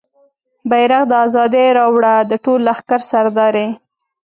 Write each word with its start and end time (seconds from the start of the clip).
بیرغ 0.69 1.03
د 1.09 1.13
ازادۍ 1.25 1.67
راوړه 1.77 2.13
د 2.29 2.31
ټول 2.43 2.59
لښکر 2.67 3.01
سردارې 3.11 3.67